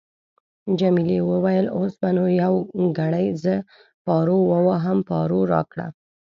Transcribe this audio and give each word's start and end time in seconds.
جميلې 0.79 1.19
وويل:: 1.31 1.65
اوس 1.77 1.93
به 2.01 2.09
نو 2.17 2.25
یو 2.43 2.53
ګړی 2.97 3.27
زه 3.43 3.55
پارو 4.05 4.37
وواهم، 4.51 4.97
پارو 5.09 5.39
راکړه. 5.53 5.87